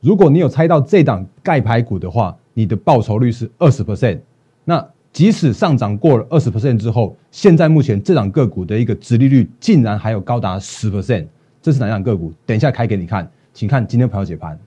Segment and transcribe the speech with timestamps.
[0.00, 4.20] 如果你有猜到这档盖牌股的话，你的报酬率是二十 percent。
[4.64, 11.26] 那即使上涨过了二十 percent 之后，现在目前这档个股的一个殖利率竟然还有高达十 percent，
[11.62, 12.32] 这是哪档个股？
[12.44, 14.58] 等一下开给你看，请看今天朋友解盘。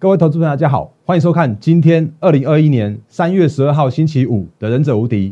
[0.00, 5.28] 各位投资朋友，大家好，欢迎收看今天二零二一年三月十二号星期五的《忍者无敌》，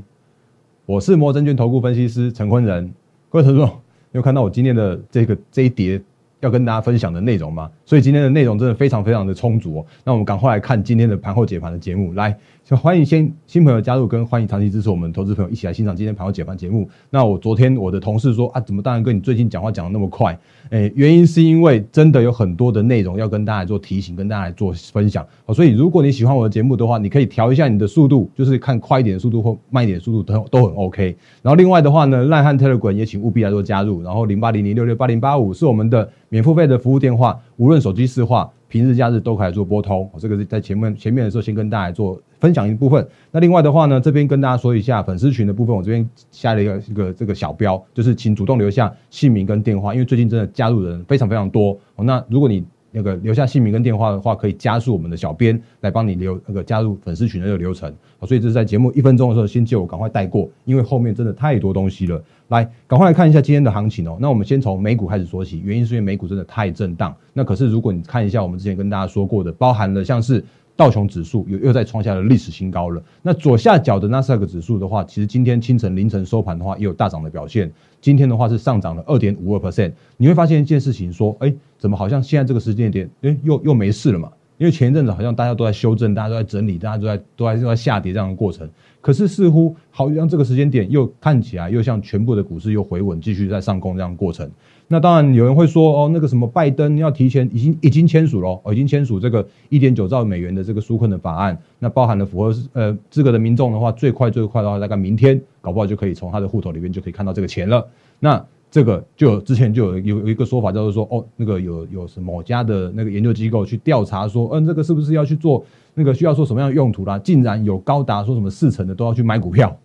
[0.85, 2.93] 我是摩证券投顾分析师陈坤仁。
[3.31, 3.73] 各位投资朋友，
[4.13, 5.99] 有看到我今天的这个这一叠
[6.41, 7.71] 要跟大家分享的内容吗？
[7.87, 9.87] 所以今天的内容真的非常非常的充足哦。
[10.05, 12.39] 那我们赶快来看今天的盘后解盘的节目，来。
[12.69, 16.87] 就欢迎新新朋友加入，跟欢迎长期支持我们投资朋友一起来欣赏今天盘后解盘节目。
[17.09, 20.39] 那我昨天我的同事说啊，怎么大然哥你最近讲话讲的那么快？
[20.69, 25.27] 诶，原因是因为真的有很多的内容要跟大家做提醒，跟大家来做分享。
[25.47, 31.17] 好，所以如果你喜欢我的节目的话，你可以调一下你的速度，就是看快一点的速度或慢一点的速度都都很 OK。
[31.41, 34.03] 然后另外的话呢，赖汉 Telegram 也请务必来做加入。
[34.03, 38.51] 然后零八零零六六八零八五是我们的免付费的服务电话，无论手机市话。
[38.71, 43.07] 平日假日都可以做拨通，这个是在前面前面的时候先跟大家做分享一部分。
[43.31, 51.79] 那另外的话呢，这边跟大家说一下粉丝群的部分，我这边下了一个一个这个小标，就是请主动留下姓名跟电话，因为最近真的加入的人非常非常多。
[51.97, 57.93] 那如果你那个留下姓名跟电话的话，可以加速我们的小编来帮你留那个加入粉丝群的这个流程。
[58.23, 62.21] 所以这是在节目一分钟的时候，先借我赶快带过，因为后面真的太多东西了。
[62.49, 64.17] 来，赶快来看一下今天的行情哦。
[64.19, 67.15] 那我们先从美股开始说起，原因是因为美股真的太震荡。
[67.35, 70.43] 那可是如果你看一下我们之前跟大家说过的，包含了像是
[70.79, 73.03] 道琼指数又又在创下了历史新高了。
[73.21, 77.69] 那左下角的纳斯达克指数的话，其实今天清晨凌晨收盘的话，也有大涨的表现。
[78.01, 79.91] 今天的话是上涨了二点五二 percent。
[80.17, 84.31] 你会发现一件事情，说，哎，怎么好像现在这个时间点，哎，又又没事了嘛？
[84.57, 88.69] 因为前一阵子好像大家都在修正，大家都在整理，大家都在都在都在下跌这样的过程。
[89.01, 94.49] 可是似乎好像这个时间点又看起来又像全部的股市又回稳，继续在上攻这样的过程。
[94.91, 101.57] 那当然有人会说哦，那个什么拜登要提前已经已经签署了，哦，已经签署这个一点九兆美元的这个纾困的法案。
[101.79, 107.87] 那包含了符合呃资格的民众的话，最快最快的话，大概明天搞不好就可以从他的户头里面就可以看到这个钱了。
[108.19, 115.63] 那这个就之前就有有有一个说法，叫做说哦，那个有有什某家的那个研究机构去调查说，嗯，这个是不是要去做
[115.93, 117.19] 那个需要说什么样的用途啦？
[117.19, 119.77] 竟然有高达说什么四成的都要去买股票。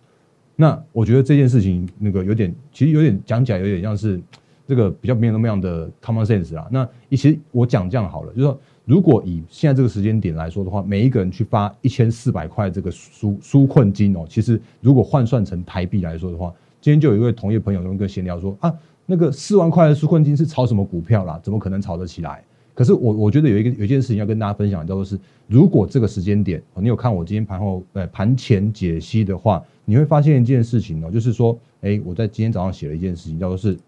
[0.56, 4.20] 那我觉得这件事情那个有点，其实有点讲起来有点像是
[4.66, 6.68] 这个比较没有那么样的 common sense 啦。
[6.70, 16.52] 那其实我讲这样好了，就是说如果以现在这个时间点来说的话，每一个人去发一千四百块这个纾纾困金哦，其实如果换算成台币来说的话。
[16.80, 18.70] 今天就有一位同业朋友跟个闲聊说啊，
[19.06, 21.40] 那个四万块的纾困金是炒什么股票啦？
[21.42, 22.44] 怎么可能炒得起来？
[22.74, 33.78] 可是我我觉得有一个有一件事情要跟大家分享，叫做是如果这个时间点，你有看我今天盘后呃盘前解析的话，你会发现一件事情哦，就是说，哎，我在今天早上写了一件事情，叫做是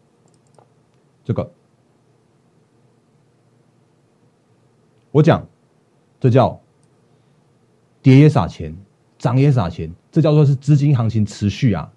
[1.26, 1.50] 这个，
[5.10, 5.44] 我讲
[6.20, 6.60] 这叫
[8.00, 8.76] 跌也撒钱，
[9.18, 11.92] 涨也撒钱，这叫做是资金行情持续啊。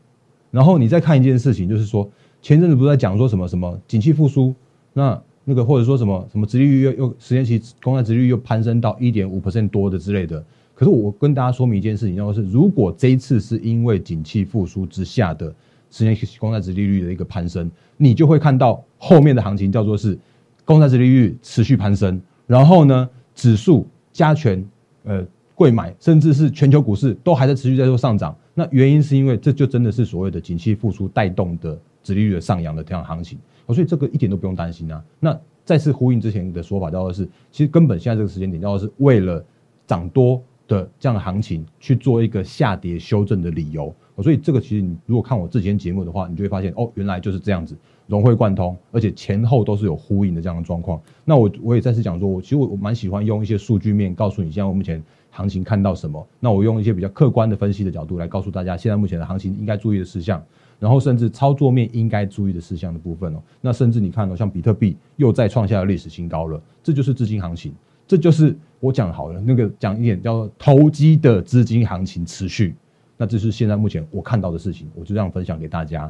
[0.50, 2.10] 然后你再看一件事情，就是说
[2.42, 4.56] 前阵子不是在讲说什么什么景气复苏，
[4.94, 10.44] 那那个或者说什么什么殖利率又又十年期公债殖利率又攀升到一点五 percent 多的之类的。
[10.74, 15.54] 可是我跟大家说明一件事情，就是如果这一次是因为景气复苏之下的
[15.92, 20.18] 十年期公债殖利率的一个攀升，你就会看到后面的行情叫做是
[20.66, 24.64] 公债殖利率持续攀升，然后呢指数加权
[25.04, 28.36] 呃贵买，甚至是全球股市都还在持续在做上涨。
[28.54, 35.04] 那原因是因为这就真的是所谓的景气复苏带动的殖利率的上扬的这样行情，所以这个一点都不用担心啊。
[35.20, 39.44] 那再次呼应之前的说法，叫做是，其实根本现在这个时间点，叫做是为了
[39.88, 43.94] 涨多的这样的行情去做一个下跌修正的理由。
[44.22, 47.76] 所以这个其实你如果看我之前节目的话，你就会发现哦，原来就是这样子
[48.08, 51.02] 融会贯通，而且前后都是有呼应的这样的状况。
[51.26, 55.02] 那我我也再次讲说，我其实我我蛮喜欢用一些数据面告诉你，现在我目前。
[55.32, 56.28] 行情看到什么？
[56.40, 60.44] 那我用一些比较客观的分析的角度来告诉大家，现在目前的行情应该注意的事项，
[60.80, 63.42] 然后甚至操作面应该注意的事项的部分哦。
[63.62, 67.72] 那甚至你看到像比特币又再创下了历史新高了，这就是资金行情，
[68.08, 72.74] 这就是我讲好了那个讲一点叫做投机的资金行情持续。
[73.20, 76.10] 那这是现在目前我看到的事情，我就这样分享给大家。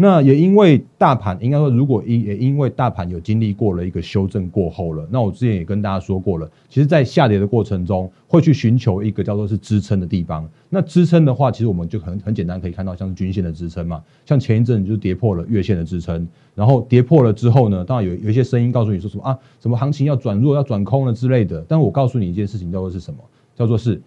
[0.00, 10.48] 那也因为大盘，应该说，如果因也因为大盘有经历过了一个修正过后了，那我之前也跟大家说过了，其实，在下跌的过程中，会去寻求一个叫做是支撑的地方。
[10.68, 21.64] 那支撑的话，其实我们就很很简单可以看到，像是均线的支撑嘛，像前一阵就跌破了月线的支撑，然后跌破了之后呢，当然有有一些声音告诉你说什么啊，什么行情要转弱、要转空了之类的。
[21.66, 23.18] 但我告诉你一件事情，叫做是什么？
[23.56, 24.00] 叫做是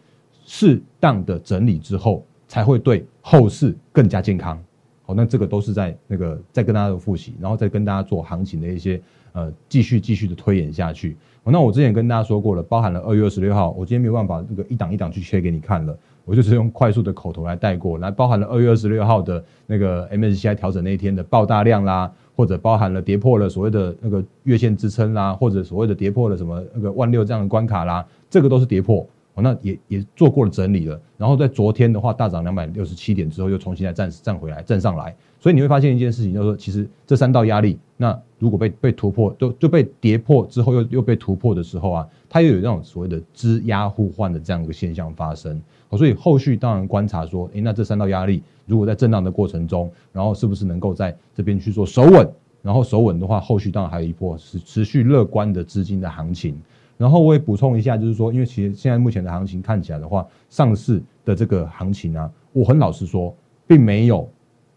[0.45, 4.61] 适当的整理之后，才会对后市更加健康。
[5.03, 9.01] 好那这个都是在那个再跟大家复习，然后再跟大家做行情的一些
[9.31, 11.15] 呃继续继续的推演下去。
[11.45, 29.07] 那我之前跟大家说过了，包含了二月二十六号，我今天没有办法那个一档一档去切给你看了，我就是用快速的口头来带过来，包含了二月二十六号的那个 MSCI 调整那一天的爆大量啦，或者包含了跌破了所谓的那个月线支撑啦，或者所谓的跌破了什么那个万六这样的关卡啦，这个都是跌破。
[29.33, 35.15] 哦，那也也做过了整理了，然后在昨天的话大涨两百六十七点之后，又重新再站站回来，站上来。
[35.39, 45.59] 所以你会发现一件事情，就是说，其实这三道压力，那如果被被突破，就就被跌破之后，又又被突破的时候啊，它又有那种所谓的支压互换的这样一个现象发生。
[45.89, 52.29] 哦，所以后续当然观察说，诶，那这三道压力如果在震荡的过程中，然后是不是能够在这边去做守稳？
[52.61, 56.55] 然后守稳的话，后续当然还有一波持持续乐观的资金的行情。
[57.01, 64.29] 然后我也补充一下，就是说，因为其实现在目前的行情看起来的话，上市的这个行情啊，我很老实说，并没有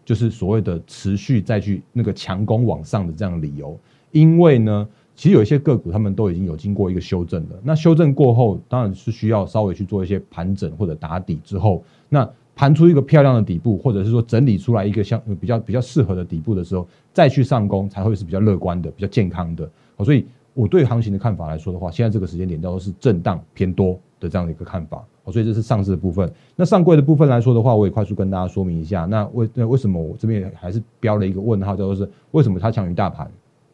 [0.06, 3.78] 就是所谓的持续再去那个强攻往上的这样理由。
[4.10, 7.60] 因为呢，其实有一些个股他们都已经有经过一个修正了。
[7.62, 12.26] 那修正过后，当然是需要稍微去做一些盘整或者打底之后，那
[12.56, 19.70] 盘出一个漂亮的底部，或者是说整理出来一个像比较比较适合的底部的时候，再去上攻才会是比较乐观的、比较健康的。
[20.02, 20.24] 所以。
[20.54, 26.32] 我对行情的看法来说的话，现在这个时间点叫做是震荡偏多的这样的一个看法，所以这是上市的部分。
[26.54, 29.04] 那上柜的部分来说的话，我也快速跟大家说明一下。
[29.04, 33.30] 那为那为什么我这边还是标了一个问号，叫做是为什么它强于大盘？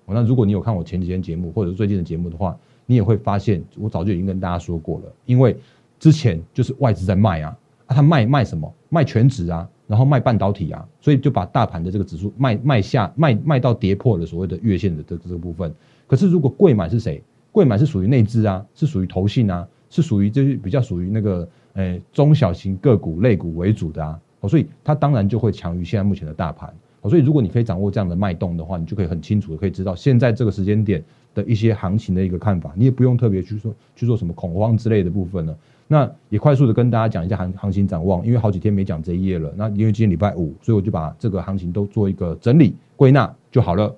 [0.07, 2.57] 那如果你有看我前几天节目或者是最近的节目的话，
[2.87, 5.57] 你也会发现，我早就已经跟大家说过了，因为
[6.01, 7.57] 之前就是外资在卖啊，
[7.87, 8.73] 啊，他卖卖什么？
[8.89, 15.73] 卖全值啊，然后卖半导体啊，所以就把大盘的这个指数卖卖下卖卖到跌破了所谓的月线的这这个部分。
[16.11, 17.23] 可是，如果贵买是谁？
[17.53, 26.69] 贵买是属于内资啊，是属于投信啊，是属于就是比较属于那个诶中小型个股类股为主的啊，哦，所以它当然就会强于现在目前的大盘。
[27.03, 31.01] 哦，所以如果你可以掌握这样的脉动的话，你就可以很清楚的可以知道现在这个时间点
[31.33, 35.57] 的一些行情的一个看法，你也不用特别去说去做什么恐慌之类的部分了。
[35.87, 39.53] 那也快速的跟大家讲一下行行情展望，因为好几天没讲这一页了。
[39.57, 43.95] 那因为今天礼拜五，所以我就把这个行情都做一个整理归纳就好了。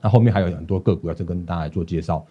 [0.00, 2.24] 那后面还有很多个股要再跟大家来做介绍，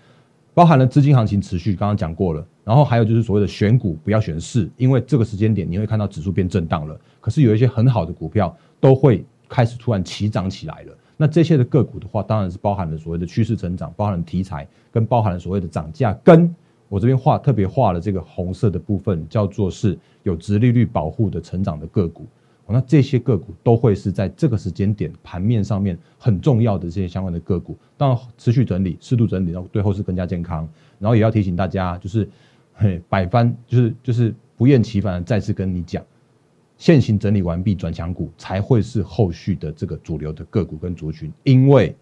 [0.54, 2.45] 包含了资金行情持续，刚刚讲过了。
[2.63, 10.94] 然后还有就是所谓的选股不要选市，因为这个时间点你会看到指数变震荡了，可是有一些很好的股票都会开始突然齐涨起来了。
[11.18, 16.13] 那这些的个股的话，当然是包含了所谓的趋势成长，包含了题材，跟包含了所谓的涨价。
[16.24, 16.54] 跟
[16.88, 22.25] 我这边画特别画了这个红色的部分，叫做是有直利率保护的成长的个股。
[22.71, 30.68] 那这些个股都会是在这个时间点盘面上面很重要的这些相关的个股，当然持续整理、适度整理，然后最后市更加健康。
[31.00, 32.30] 然后也要提醒大家，就是
[32.74, 36.04] 嘿百番就是就是不厌其烦的再次跟你讲，
[36.77, 41.95] 现行整理完毕转强股才会是后续的这个主流的个股跟族群，因为。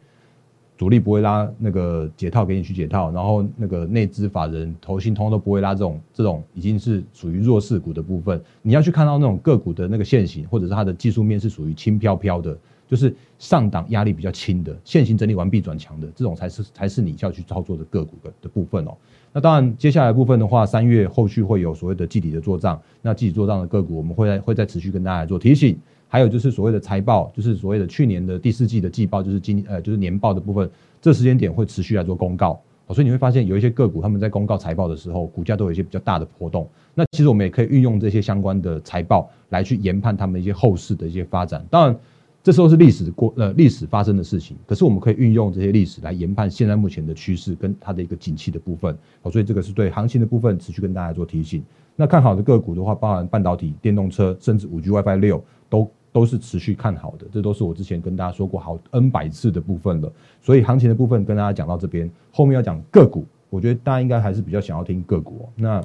[0.78, 8.40] 主力不会拉那个解套给你去解套，然后那个内资法人投信通都不会拉这种这种已经是属于弱势股的部分。
[8.62, 12.56] 你要去看到那种个股的那个线型，或者是它的技术面是属于轻飘飘的，
[12.88, 18.96] 就是上档压力比较轻的，线型整理完毕转强的这种才是才是你要去操作的个股的的部分哦。
[19.34, 25.76] 那当然接下来部分的话，三月后续会有所谓的季底的做账，那季底做账的个股我们会在会再持续跟大家做提醒。
[26.08, 30.70] 还有就是所谓的财报，就是所谓的去年的第四季的季报，就是今呃就是年报的部分，
[31.02, 32.60] 这时间点会持续来做公告，
[32.90, 36.68] 所以你会发现有一些个股他们在公告财报的时候，股价都有一些比较大的波动。
[36.96, 41.64] 那其实我们也可以运用这些相关的财报来去研判他们一些后市的一些发展。
[41.70, 42.00] 当然，
[42.42, 48.98] 这时候是历史过呃历史发生的事情，可是我们可以运用这些历史来研判现在目前的趋势跟它的一个景气的部分。
[49.24, 51.62] 哦，所以这个是对行情的部分持续跟大家做提醒。
[51.98, 55.90] 那看好的个股的话，包含半导体、电动车，甚至五 G、WiFi 六都。
[56.18, 60.12] 都是持续看好的，这都是我之前跟大家说过好 N 百次的部分了。
[60.42, 65.48] 所以行情的部分跟大家讲到这边，后面要讲个股，我觉得大家应该还是比较想要听个股。
[65.56, 65.84] 那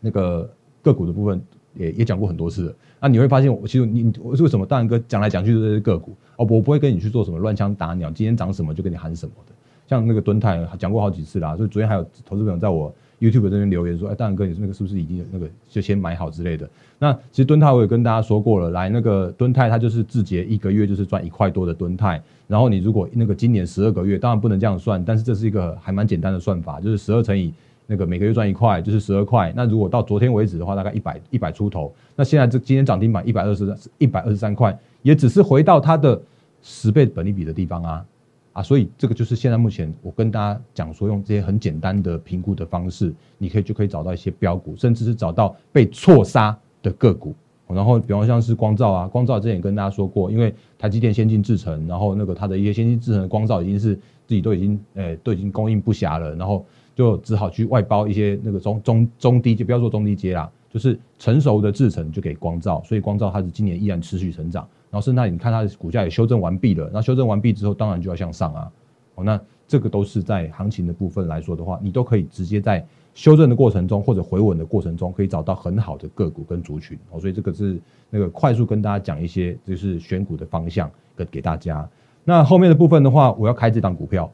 [0.00, 1.38] 那个个股的部分
[1.74, 2.74] 也也讲过很多次了。
[2.98, 9.52] 那你会发现，我其实你我为什么大然哥讲来讲去都是个股哦，我不会跟你去做什么乱枪打鸟，今天涨什么就跟你喊什么的。
[9.86, 12.90] 像那个敦泰讲过好几次啦，所以昨天还有投资朋友在我
[13.22, 16.68] YouTube 这边留言说，哎，大然哥，你那个是不是已经那个就先买好之类的？
[16.98, 27.54] 那其实敦泰我也跟大家说过了，来那个敦泰它就是字节一个月就是赚一块多的敦泰，然后你如果那个今年十二个月，当然不能这样算，但是这是一个还蛮简单的算法，就是十二乘以
[27.86, 29.52] 那个每个月赚一块，就是十二块。
[29.54, 31.94] 那如果到昨天为止的话，大概一百一百出头。
[32.16, 36.20] 那现在这今天涨停板一百二十一百二十三块，也只是回到它的
[36.60, 38.04] 十倍本利比的地方啊。
[38.52, 47.34] 啊，所以这个就是现在目前我跟大家讲说，用这些很简单的评估的方式，你可以就可以找到一些标股，甚至是找到被错杀的个股。
[47.68, 53.94] 然后，比方像是光照啊，光照之前也跟大家说过，因为台积电先进制程，然后那个它的一些先进制程的光照已经是
[54.26, 64.68] 自己都已经诶都已经供应不暇了，然后就只好去外包一些那个中中中低，就不要做中低阶啦，就是成熟的制程就给光照，所以光照它是今年依然持续成长。
[64.92, 66.90] 然后，甚至你看它的股价也修正完毕了。
[66.92, 68.70] 那修正完毕之后，当然就要向上啊。
[69.14, 76.98] 哦，那这个都是在行情的部分来说的话，你都可以直接在修正的过程中或者回稳的过程中，可以找到很好的个股跟族群。
[77.10, 77.80] 哦，所以这个是
[78.10, 81.88] 那个快速跟大家讲一些就是选股的方向给给大家。
[82.22, 84.30] 那后面的部分的话，我要开这档股票。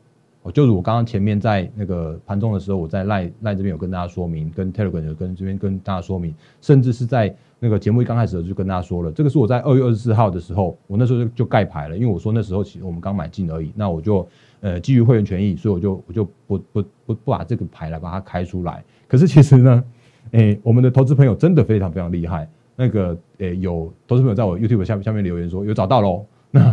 [0.50, 7.34] 就是我刚刚前面在那个盘中的时候，我在赖赖这边有跟大家说明，跟 Telegram 有跟这边跟大家说明，甚至是在。
[7.60, 14.24] 那个节目一刚开始的时候就跟大家说了，这个是我在二月二十四号的时候，我那时候就就盖牌了，因为我说那时候其实我们刚买进而已，那我就
[14.60, 18.84] 呃基于会员权益，所以我就我就不不不不把这个牌来把它开出来。
[19.08, 19.84] 可是其实呢，
[20.30, 26.72] 诶，我们的投资朋友真的非常非常厉害，那个诶有投资朋友在我 YouTube 下下面留言说有找到喽，那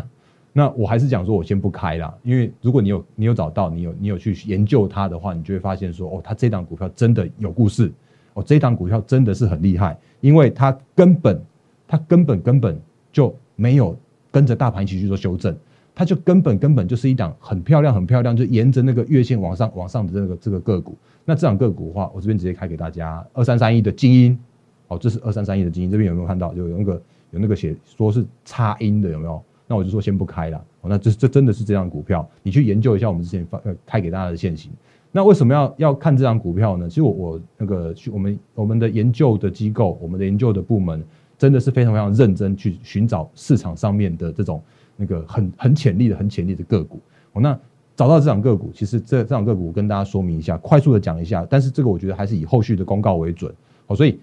[0.57, 7.91] 那我还是讲说我先不开啦，因为如果你有你有找到，你有你有去研究它的话，你就会发现说哦，它这档股票真的有故事。
[8.35, 11.41] 哦，这一档股票真的是很厉害，因为它根本，
[11.85, 12.79] 它根本根本
[13.12, 13.97] 就没有
[14.31, 15.53] 跟着大盘一起去做修正，
[15.93, 20.97] 它就根本根本就是一档很漂亮、很漂亮，就沿着那个月线往上往上的这个这个个股。
[21.25, 24.39] 那这档个股的话，我这边直接开给大家，二三三一的精英，
[24.88, 26.53] 哦，这是二三三一的精英，这边有没有看到？
[26.53, 29.43] 就有那个有那个写说是差音的，有没有？
[29.67, 30.65] 那我就说先不开了。
[30.84, 34.72] 那这这真的是这张股票，你去研究一下我们之前发呃开给大家的现行。
[35.12, 36.89] 那为什么要要看这张股票呢？
[36.89, 41.01] 其实我我那个去我们我们的研究的机构，我们的研究的部门，
[41.38, 44.62] 真的是非常非常认真去寻找市场上面的这种
[44.98, 47.00] 那个很很潜力的很潜力的个股。
[47.31, 47.57] 哦，那
[47.95, 51.48] 找到这档个股，其实这这档个股跟大家说明一下，快速的讲一下。
[51.50, 53.53] 但是这个我觉得还是以后续的公告为准。
[53.88, 54.19] 好，所以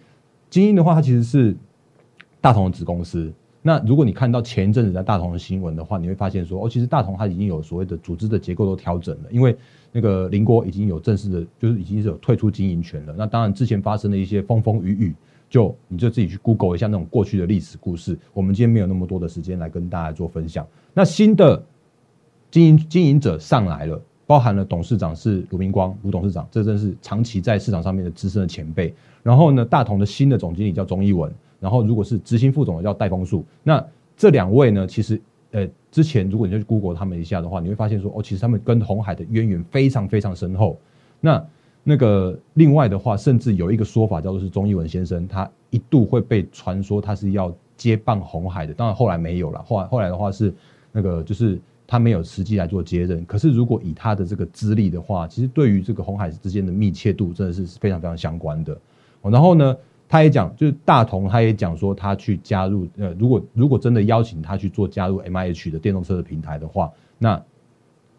[0.50, 1.56] 精英的话，它其实是
[2.38, 3.32] 大同的子公司。
[3.64, 9.56] 那如果你看到前一阵子在大同的新闻的话，你会发现说，哦，其实大同它已经有所谓的组织的结构都调整了，因为
[9.92, 13.14] 那个林国已经有正式的，就是已经是有退出经营权了。
[13.16, 15.14] 那当然之前发生的一些风风雨雨，
[15.48, 18.18] 就你就自己去 Google 一下那种过去的历史故事。
[18.34, 20.66] 我们今天没有那么多的时间来跟大家做分享。
[20.92, 21.62] 那新的
[22.50, 28.92] 经营经营者上来了，包含了董事长是卢明光卢董事长，这真是长期在市场上面的资深的前辈。
[29.22, 31.32] 然后呢，大同的新的总经理叫钟一文。
[31.62, 33.82] 然后，如果是执行副总的叫戴丰树，那
[34.16, 40.76] 这两位呢，其实呃，之前如果你去 Google 他们一下的话，你会发现说，哦，其实他们跟红海的渊源非常非常深厚。
[41.20, 41.46] 那
[41.84, 49.62] 那个另外的话，甚至有一个说法叫做是钟义文先生，他一度会被传说他是要接棒红海的，当然后来没有了。
[49.62, 50.52] 后来后来的话是
[50.90, 53.24] 那个就是他没有实际来做接任。
[53.24, 58.76] 可是如果以他的这个资历的话，其实对于这个红海之间的密切度真的是非常非常相关的。
[59.22, 59.76] 然后呢？
[60.12, 67.42] 他也讲，就是大同，他也讲说，他去加入，呃，如果如果真的邀请他去做加入 M I H 的电动车的平台的话，那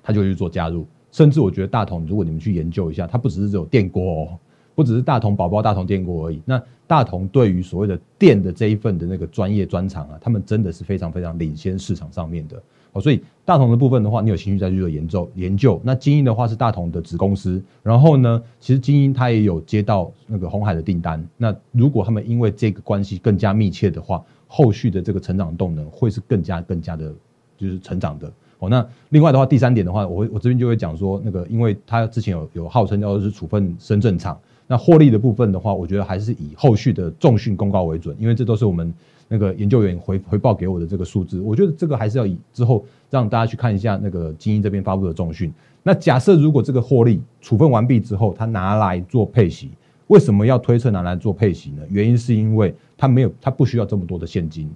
[0.02, 0.88] 他就去做加入。
[1.12, 4.40] 甚至我觉得大同，如果你们去研究一下，它不只是只有电锅哦，
[4.74, 6.42] 不只是大同宝宝、大同电锅而已。
[6.46, 12.60] 那大同对于所谓的电的这一份的那个专业专长啊，他们真的是非常非常领先市场上面的。
[12.94, 15.82] 哦，所以大同的部分的话，你有兴趣再去做研究研究。
[15.84, 21.28] 那精英的话是大同的子公司，然后呢，其实精英它也有接到那个红海的订单。
[21.36, 27.12] 那如果他们因为这个关系更加密切的话，后续的这个成长动能会是更加更加的，
[27.58, 28.32] 就是成长的。
[28.60, 38.94] 哦，那另外的话，第三点的话，我我这边就会讲说，那个因为他之前有有号称叫做是处分深圳厂，那获利的部分的话，我觉得还是以后续的重讯公告为准，因为这都是我们。
[39.34, 45.52] 那个研究员回回报给我的这个数字，我觉得这个还是要以之后让大家去看一下那个精英这边发布的重讯。
[45.82, 49.72] 那假设如果这个获利处分完毕之后，他拿来做配息，
[50.06, 51.82] 为什么要推测拿来做配息呢？
[51.90, 54.70] 原因是因为他没有，他不需要这么多的现金，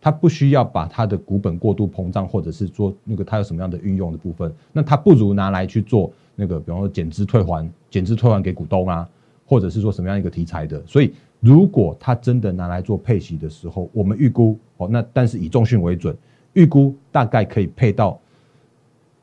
[0.00, 9.06] 他不需要把他的股本过度膨胀，或者是做那个他有什么样的运用的部分，那他不如拿来去做那个，比方说减资退还，减资退还给股东啊，
[9.44, 11.12] 或者是说什么样一个题材的，所以。
[11.40, 16.14] 如果他真的拿来做配息的时候，我们预估哦，那但是以重讯为准，
[16.52, 18.20] 预估大概可以配到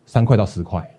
[0.06, 0.90] 三块到十块，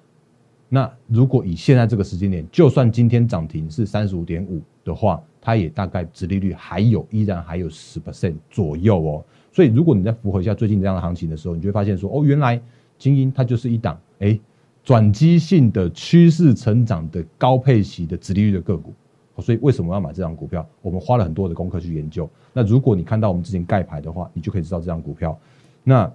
[0.68, 9.24] 那如果以现在这个时间点，就算今天涨停是三十五点五的话，它也大概殖利率还有依然还有十 percent 左右哦。
[9.50, 12.60] 所以如果你在符合一下最近这样的行情的时候，你就会发现说，哦，原来
[12.96, 14.38] 精英它就是一档哎
[14.84, 18.92] 转机性的趋势成长的高配息的殖利率的个股。
[19.40, 20.66] 所以为什么要买这张股票？
[20.82, 22.28] 我们花了很多的功课去研究。
[22.52, 25.38] 那如果你看到我们之前盖牌的话，你就可以知道这张股票。
[25.84, 26.12] 那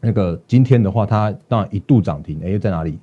[0.00, 2.98] 那个今天的话，它当然一度涨停，哎，在哪里？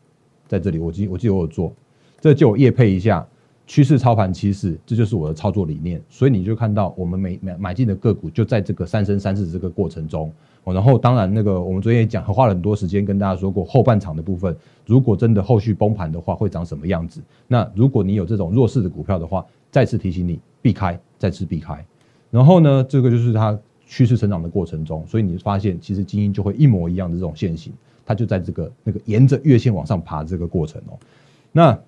[0.48, 1.74] 在这里，我记我记得我有做，
[2.22, 3.26] 这就我夜配一下
[3.68, 6.02] 趋势操盘趋势，这就是我的操作理念。
[6.10, 10.32] 所以你就看到我们每买买进的个股，就在这个三升三世这个过程中。
[10.64, 14.56] 然后当然那个我们昨天也讲，花了很多时间跟大家说过，后半场的部分，
[14.86, 17.22] 如果真的后续崩盘的话，会长什么样子？
[17.48, 21.86] 那如果你有这种弱势的股票的话，再次提醒你避开，再次避开。
[22.32, 27.72] 然后呢，这个就是它趋势成长的过程中，所以你发现其实精英就会一模一样的这种线型。
[28.04, 30.98] 它就在这个那个沿着月线往上爬这个过程哦，
[31.52, 31.80] 那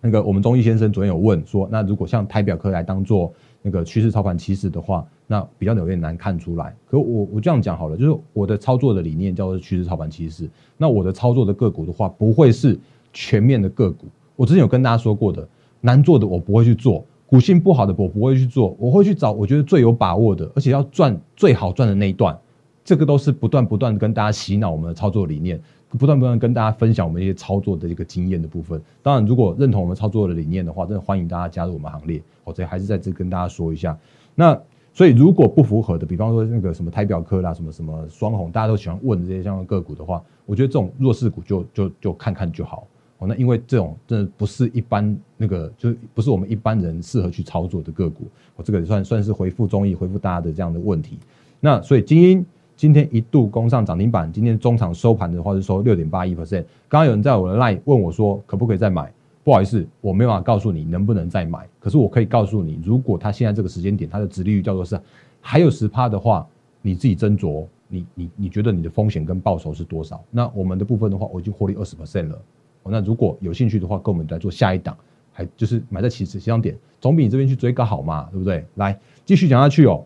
[0.00, 6.74] 那个我们中医先生昨天有问说，那如果像台表科来当做那个趋势操盘趋势的话，那比较有点难看出来。
[6.88, 10.48] 可我我这样讲好了，就是我的操作的理念叫做趋势操盘趋势。
[10.76, 12.78] 那我的操作的个股的话，不会是
[13.12, 14.06] 全面的个股。
[14.36, 15.48] 我之前有跟大家说过的，
[15.80, 22.38] 难做的我不会去做，股性不好的我不会去做，我会去找我觉得最有把握的，而且要赚最好赚的那一段。
[22.84, 28.80] 这个都是不断不断跟大家洗脑我们的操作理念，不断不断跟大家分享我们一些操作的一个经验的部分。
[29.02, 32.20] 当然，如果认同我们操作的理念的话，真的欢迎大家加入我们行列。
[32.44, 33.96] 我这还是在这跟大家说一下。
[34.34, 34.60] 那
[34.92, 42.86] 所以如果不符合的，比方说那个什么台表科啦，什么什么双红，大家都喜欢问这些相关个股的话，我觉得这种弱势股就就就看看就好。
[43.18, 48.24] 哦，那因为这种真的不是一般那个，就是不是我们一般人适合去操作的个股。
[48.56, 51.18] 我这个算算是回复中意回复大家的这样的问题。
[51.60, 52.44] 那所以精英。
[52.76, 56.62] 今天一度攻上涨停板，今天中场收盘的话是收六点八一 percent。
[56.88, 59.10] 刚刚有人在我的 line 问我说，可不可以再买？
[59.42, 61.66] 不好意思，我没办法告诉你能不能再买。
[61.80, 65.00] 可是我可以告诉你，如果它现在这个时间点，它的值利率叫做是
[65.40, 66.46] 还有十趴的话，
[66.82, 70.22] 你自己斟酌，你你你觉得你的风险跟报酬是多少？
[70.30, 72.38] 那我们的部分的话，我已经获利二十 percent 了。
[72.84, 74.94] 那如果有兴趣的话，跟我们来做下一档，
[75.32, 78.66] 还就是买在起始起涨点，总比你这边去追高好嘛，对不对？
[78.74, 80.04] 来继续讲下去哦。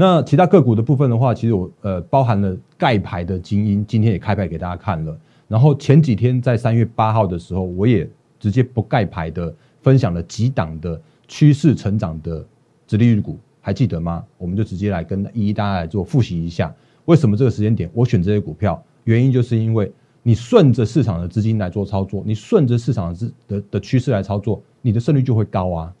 [0.00, 5.18] 那其他个股的部分的话，其实我呃包含了盖牌的精英，今天也开牌给大家看了。
[5.48, 9.52] 然后前几天在三月八号的时候，我也直接不盖牌的
[9.82, 12.46] 分享了几档的趋势成长的
[12.86, 14.24] 直利率股，还记得吗？
[14.36, 16.72] 我们就直接来跟一一大家来做复习一下，
[17.06, 18.80] 为什么这个时间点我选这些股票？
[19.02, 19.90] 原因就是因为
[20.22, 25.92] 你顺着市场的资金来做操作，你顺着市场的的的趋势来操作，你的胜率就会高啊。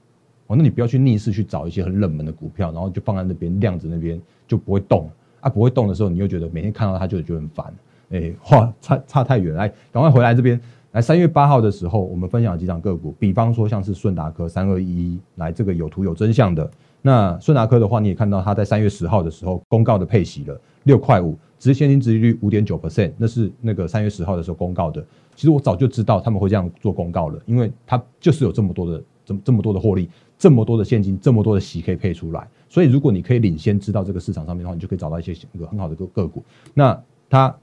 [0.48, 5.08] 哦，那你不要去逆势去找一些很冷门的股票，然后就放在那边晾着，那边就不会动
[5.40, 5.48] 啊。
[5.48, 7.74] 不会动的时候，你又觉得每天看到它就觉得很烦，
[8.10, 10.60] 哎，哇，差差太远，来，赶快回来这边。
[10.92, 16.68] 来，三月八号的时候，我们分享了几档个股，比方说像是顺达科三二一一，来这个有图有真相的。
[17.02, 25.04] 那顺达科的话，你也看到它在三月十号的时候公告的配息了六块五，直现金值利率五点九 percent，那是那个三月十号的时候公告的。
[25.36, 30.08] 其实我早就知道他们会这样做公告了，因为它就是有这么多的这么这么多的获利。
[30.38, 36.44] 这么多的现金，这么多的息可以配出来，所以如果你可以领先知道这个市场上面的话，你就可以找到一些一个很好的个个股。
[36.72, 36.98] 那
[37.28, 37.54] 它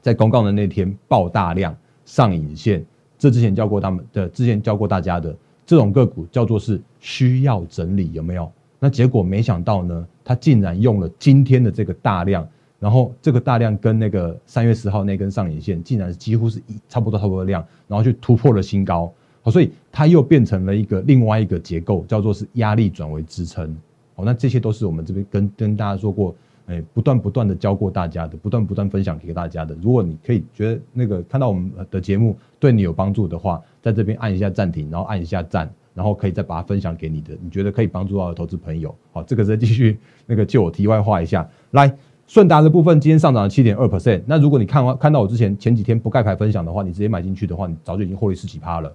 [0.00, 2.84] 在公告的那天爆大量上影线，
[3.16, 8.50] 这之前教过他们的，之前教过大家的这种个股叫做是需要整理，有没有？
[8.80, 12.44] 那结果没想到呢，它竟然用了今天的这个大量，
[12.80, 19.12] 然后这个大量跟那个三月十号那根上影线，竟然几乎是一差不多差不多的量，然后去突破了新高。
[19.40, 23.76] 好，所以它又变成了一个另外一个结构，叫做是压力转为支撑。
[24.14, 26.34] 好，那这些都是我们这边跟跟大家说过，
[26.66, 29.76] 哎，不断不断的教过大家的，不断不断分享给大家的。
[29.82, 38.94] 如果你可以觉得那个看到我们的节目对你有帮助的话，在这边按一下暂停，然后按一下赞，然后可以再把它分享给你的，你觉得可以帮助到的投资朋友。
[39.12, 41.94] 好，这个再继续那个借我题外话一下，来
[42.26, 44.22] 顺达的部分今天上涨了七点二 percent。
[44.26, 48.94] 那如果你看完看到我之前前几天不盖牌分享的话，你直接买进去的话，你早就已经获利十几趴了。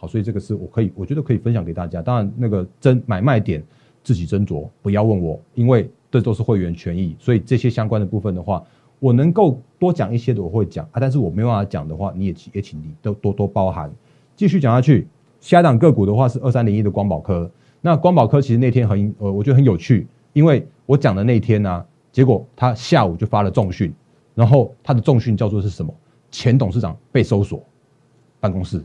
[0.00, 2.00] 好，所以这个是我可以，我觉得可以分享给大家。
[2.00, 3.62] 当然，那个真买卖点
[4.02, 7.14] 自己斟酌，不要问我，因为这都是会员权益。
[7.18, 8.64] 所以这些相关的部分的话，
[8.98, 10.96] 我能够多讲一些的，我会讲啊。
[10.98, 13.92] 但是我没办法讲的话，你也也请你都多多包涵。
[14.34, 15.06] 继续讲下去，
[15.38, 17.50] 下档个股的话是二三零一的光宝科。
[17.82, 23.92] 那光宝科其实那天很呃，我觉得很有趣，因为我讲的那天呢，结果他下午就发了重讯，
[24.34, 25.94] 然后他的重讯叫做是什么？
[26.30, 27.62] 前董事长被搜索
[28.40, 28.82] 办公室。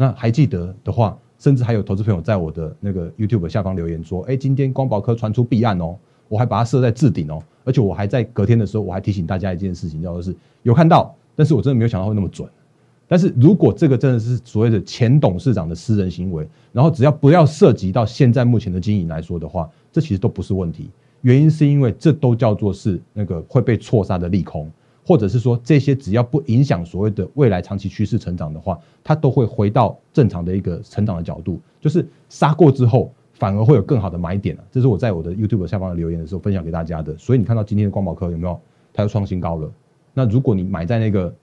[0.00, 5.96] 那还记得的话，甚至还有投资朋友在我的那个 YouTube 下方留言说：“哎，今天光宝科传出弊案哦，
[6.28, 12.48] 我还把它设在置顶哦，而且我还在隔天的时候，我还提醒大家一件事情，叫做是有看到，但是我真的没有想到会那么准。
[13.08, 20.90] 但是如果这个真的是所谓的前董事长的私人行为，然后只要不要涉及到现在目前的经营来说的话，这其实都不是问题。
[21.22, 24.70] 原因是因为这都叫做是那个会被错杀的利空，
[25.08, 34.64] 或者是说这些只要不影响所谓的未来长期趋势成长的话，它都会回到正常的一个成长的角度，就是杀过之后反而会有更好的买点啊。
[34.70, 37.16] 这是我在我的 YouTube 下方的留言的时候分享给大家的。
[37.16, 38.60] 所以你看到今天的光宝科有没有？
[38.92, 39.72] 它又创新高了。
[40.12, 41.34] 那如果你买在那个。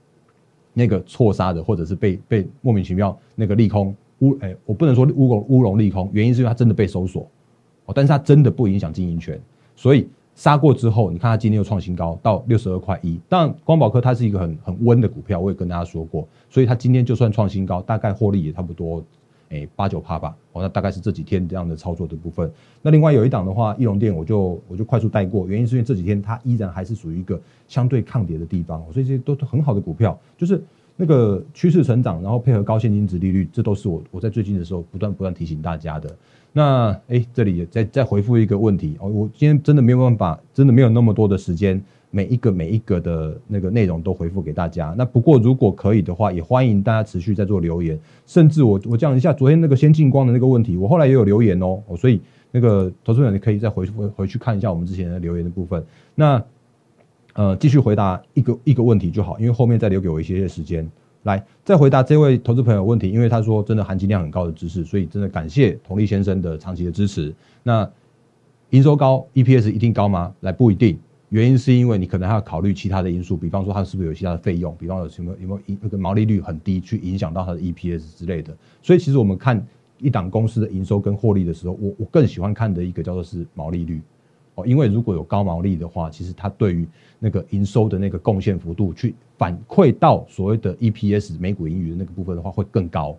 [0.78, 7.26] 那个错杀的，或者是被被莫名其妙那个利空乌哎，我不能说乌龙乌龙利空，原因是因为它真的被搜索
[7.86, 9.40] 哦，但是它真的不影响经营权，
[9.74, 13.20] 所以杀过之后，你看它今天又创新高到六十二块一。
[13.28, 19.04] 当然，光宝科它是一个很很温的股票，我也跟大家说过，所以它今天就算创新高，大概获利也差不多。
[19.50, 22.52] 哎，八九趴吧，哦，那大概是这几天这样的操作的部分。
[22.82, 30.62] 那另外有一档的话，易龙店我就我就快速带过，原因是因为这几天它依然还是属于一个相对抗跌的地方，所以这些都是很好的股票，就是
[30.98, 36.10] 那个趋势成长，然后配合高现金值利率，这都是我我在最近的时候不断不断提醒大家的。
[36.58, 41.84] 那哎，这里再再回复一个问题哦，我今天真的没有办法，真的没有那么多的时间。
[42.12, 44.96] 每一个每一个的那个内容都回复给大家。
[44.98, 48.00] 那不过如果可以的话，也欢迎大家持续在做留言。
[48.26, 51.84] 甚至我我讲一下昨天那个先进光的那个问题，我后来也有留言哦。
[51.88, 55.84] 哦所以那个投资者你可以再回回回去看一下我们之前的留言的部分。
[56.16, 56.42] 那
[57.34, 60.90] 呃继续回答一个一个问题就好，因为后面再留给我一些些时间
[61.26, 63.12] 来再回答这位投资朋友问题。
[63.12, 67.32] 因为他说真的含金量很高的知识，所以真的感谢佟立先生的长期的支持。
[67.62, 67.88] 那
[68.72, 70.34] 营收高，EPS 一定高吗？
[70.40, 70.98] 来不一定。
[71.30, 78.56] 原因是因为你可能还要考虑其他的因素，比方说它是不是有其他的费用，比方有什么有没有那个毛利率很低，去影响到它的 EPS 之类的。
[78.82, 79.66] 所以其实我们看
[79.98, 84.02] 一档公司的营收跟获利的时候，我我更喜欢看的一个叫做是毛利率
[84.56, 86.88] 哦，因为如果有高毛利的话，其实它对于
[87.20, 93.18] 那个营收的那个贡献幅度去反馈到所谓的 EPS 每股盈余的那个部分的话会更高。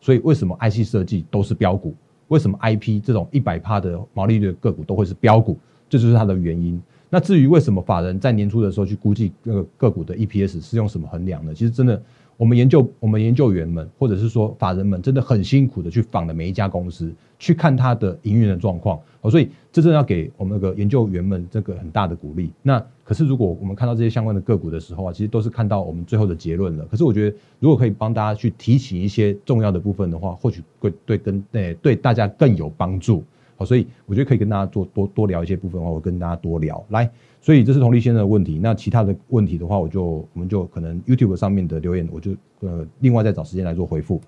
[0.00, 1.94] 所以为什么 IC 设计都是标股？
[2.28, 5.58] 为什么 IP 这种一百趴的毛利率的个股都会是标股？
[5.88, 6.80] 这就是它的原因。
[7.08, 11.54] 那至于为什么法人在年初的时候去估计那个个股的 EPS 是用什么衡量呢？
[11.54, 12.02] 其实真的，
[12.36, 19.00] 我们研究我们研究员们，或者是说法人们，真的很辛苦的去访了每一家公司，去看它的营运的状况。
[19.20, 22.50] 哦，所以这真的要给我们那个研究员们这个很大的鼓励。
[22.62, 26.84] 那可是如果我们看到这些相关的个股的时候啊，其实都是看到我们最后的结论了。
[26.90, 33.22] 可是我觉得，如果可以帮大家去提醒一些重要的部分的话，或许会对跟对对大家更有帮助。
[33.56, 37.08] 好，所以我觉得可以跟大家做多多聊一些部分的话，我跟大家多聊来。
[37.44, 38.58] 所以这是同立先生的问题。
[38.58, 44.18] 那其他的问题的话，我就我们就可能 YouTube 上面的留言，我就呃另外再找时间来做回复。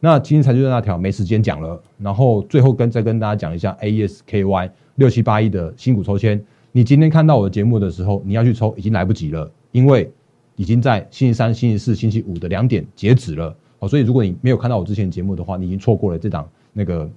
[0.00, 1.80] 那今天财就那条没时间讲了。
[1.96, 6.44] 然后最后跟再跟大家讲一下 ASKY 六七八一的新股抽签。
[6.72, 10.10] 你今天看到我的节目的时候，你要去抽已经来不及了，因为
[10.56, 13.56] 已经在星期三、星期四、星期五的两点截止了。
[13.78, 17.08] 好，所以如果你没有看到我之前节目的话，你已经错过了这档那个。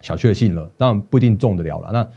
[0.00, 1.90] 小确幸了，当然不一定中得了了。
[1.92, 2.08] 那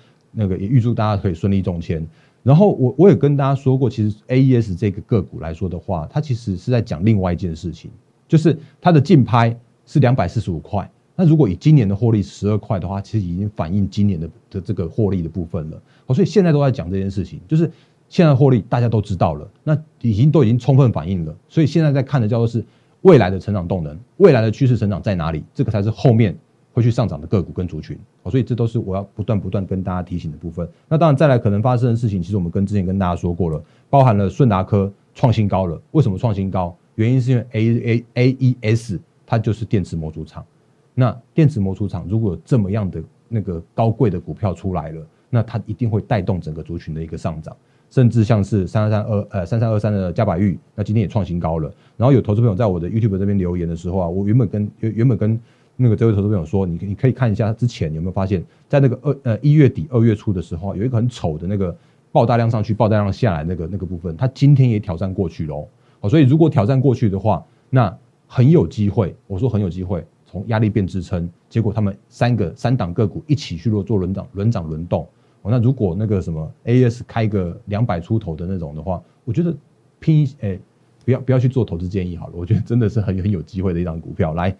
[0.43, 2.08] 那个也预祝大家可以顺利中签。
[2.43, 7.91] 然后我我也跟大家说过，其实 A E S 这个个股来说的话，它其实是在讲另外一件事情，
[8.27, 10.89] 就是它的竞拍是两百四十五块。
[11.15, 15.82] 那如果以今年的获利十二块的话，其实已经反映今年的的这个获利的部分了。
[16.10, 17.69] 所以现在都在讲这件事情，就是
[18.10, 21.36] 现在获利大家都知道了，那已经都已经充分反映了。
[21.47, 22.65] 所以现在在看的叫做是
[23.01, 25.43] 未来的成长动能，未来的趋势成长在哪里？
[25.54, 26.36] 这个才是后面。
[26.73, 27.97] 会去上涨的个股跟族群，
[28.29, 30.67] 所以这都是我要不断不断跟大家提醒的部分。
[30.88, 35.81] 那当然，再来可能发生的事情，其实我们跟之前跟大家说过了，包含了顺达科创新高了。
[35.91, 36.75] 为什么创新高？
[36.95, 40.45] 原因是因为 A A A E S 它就是电池模组厂。
[40.93, 47.55] 那电池模组厂如果有这么样的那个高贵的股票出来了，那它一定会带动整个族群的一个上涨，
[47.89, 51.73] 甚至像是三三二呃三三二三的嘉百玉，那今天也创新高了。
[51.95, 55.39] 然后有投资朋友在我的 YouTube 这边留言的时候啊，我原本跟原原本跟
[55.75, 61.75] 那个这位投资朋友说，你你可以看一下他之前有没有发现，在那个二呃一月底二月初的时候，有一个很丑的那个
[62.12, 65.67] 爆大量上去，爆大量下来那个那个部分，它今天也挑战过去喽。
[66.01, 67.95] 哦，所以如果挑战过去的话，那
[68.27, 69.15] 很有机会。
[69.27, 75.07] 我说很有机会，从压力变支撑，结果他们三个三档个股一起去做做轮涨轮涨轮动。
[75.41, 79.55] 哦，那如果那个什么 A S 开个两百出头的那种的话，我觉得
[79.99, 80.60] 拼诶
[81.03, 82.34] 不要不要去做投资建议好了。
[82.36, 84.55] 我觉得真的是很很有机会的一张股票来。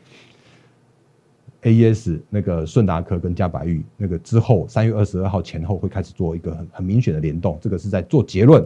[1.62, 8.66] A E S 那个顺达科跟嘉百玉那个之后，三月二十二号前后会开始做一个很很明显的联动，这个是在做结论。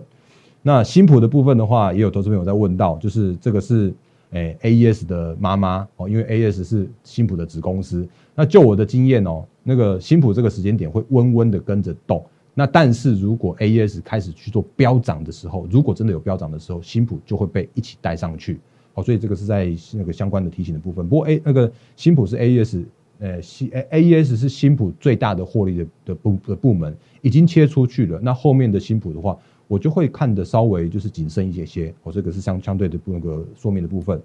[0.62, 3.94] 那新普的部分的话，也有投资朋友在问到，就是这个是
[4.32, 8.08] 诶 A E S 的妈妈哦，因为 A E S 是新普的子公司。
[8.34, 12.26] 那就我的经验哦，那个新普这个时间点会温温的跟着动。
[12.54, 18.60] 那但是如果 A E S 开始去做飙涨的时候，如果真的有飙涨的时候，新普就会被一起带上去。
[18.96, 21.08] 哦，所以这个是在那个相关的提醒的部分。
[21.08, 22.84] 不过 A 那个新普是 AES，
[23.20, 28.20] 呃，C AES 是新普最大的获利的的部的部门，已经切出去了。
[28.22, 31.94] 那后面的新普的话，我就会看的稍微就是谨慎一些些。
[32.04, 34.22] 哦，这个是相相对的那个说明的部分。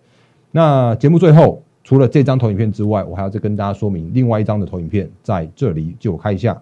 [0.50, 6.61] 那节目最后，除了这张投影片之外，我还要再跟大家说明另外一张的投影片在这里，就我看一下。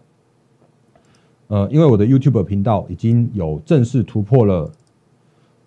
[1.48, 4.70] 呃，因为我的 YouTube 频道已经有正式突破了，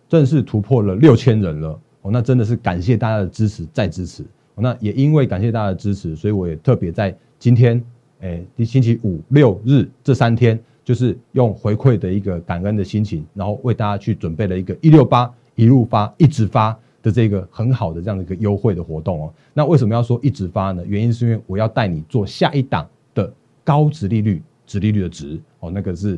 [0.08, 4.23] 正式突破了六千人了哦，那真的是感谢大家的支持，再支持。
[4.55, 7.83] 那也因为感谢大家的支持，所以我也特别在今天，
[8.19, 19.33] 哎，星期五六日这三天，就是用回馈的一个感恩的心情，然后为大家去准备了一个一六八一路发一直发的这个很好的这样的一个优惠的活动哦。
[19.53, 20.83] 那为什么要说一直发呢？
[20.85, 23.33] 原因是因为我要带你做下一档的
[23.63, 24.41] 高值利率。
[24.67, 26.17] 值利率的值哦，那个是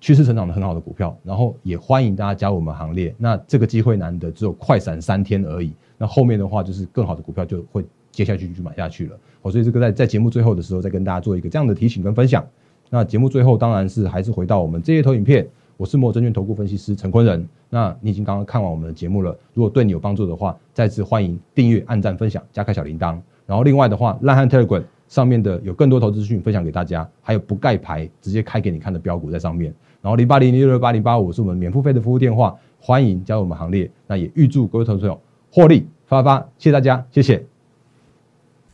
[0.00, 3.14] 趋势成长的很好的股票，然后也欢迎大家加入我们行列。
[3.18, 5.72] 那这个机会难得，只有快闪三天而已。
[5.96, 9.18] 那后面的话就是更好的股票就会接下去就买下去了。
[9.42, 12.46] 好，所以这个在在节目最后的时候再跟大家做一个这样的提醒跟分享。
[12.90, 17.48] 那节目最后当然是还是回到我们这些投影片，我是摩证券投顾分析师陈坤仁。
[17.68, 23.18] 那你已经刚刚看完我们的节目了，如果对你有帮助的话，再次欢迎订阅、按赞、分享、加开小铃铛。
[23.46, 24.84] 然后另外的话，烂汉 Telegram。
[25.08, 29.72] 上面的有更多投资资讯分享给大家，还有不盖牌直接开给你看的标股在上面。
[30.00, 33.90] 然后零八零零六六八零八五是我们免付费的服务电话，欢迎加入我们行列。
[34.06, 37.44] 那也预祝各位投资朋友获利发发，谢谢大家，谢谢。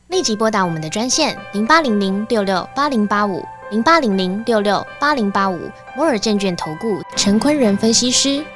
[0.09, 3.43] 立即拨打我们的专线零八零零六六八零八五。
[3.71, 5.59] 零八零零六六八零八五
[5.97, 8.45] 摩尔证券投顾陈坤仁分析师，